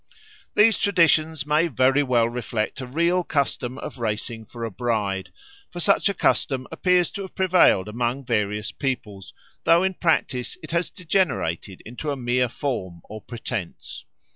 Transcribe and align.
These 0.55 0.79
traditions 0.79 1.45
may 1.45 1.67
very 1.67 2.01
well 2.01 2.27
reflect 2.27 2.81
a 2.81 2.87
real 2.87 3.23
custom 3.23 3.77
of 3.77 3.99
racing 3.99 4.45
for 4.45 4.63
a 4.65 4.71
bride, 4.71 5.31
for 5.69 5.79
such 5.79 6.09
a 6.09 6.15
custom 6.15 6.65
appears 6.71 7.11
to 7.11 7.21
have 7.21 7.35
prevailed 7.35 7.87
among 7.87 8.25
various 8.25 8.71
peoples, 8.71 9.31
though 9.63 9.83
in 9.83 9.93
practice 9.93 10.57
it 10.63 10.71
has 10.71 10.89
degenerated 10.89 11.83
into 11.85 12.09
a 12.09 12.15
mere 12.17 12.49
form 12.49 13.01
or 13.09 13.21
pretence. 13.21 14.03